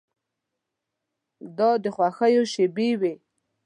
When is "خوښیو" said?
1.95-2.43